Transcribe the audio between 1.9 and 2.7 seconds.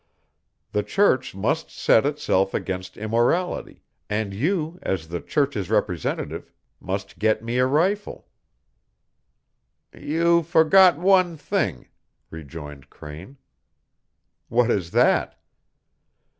itself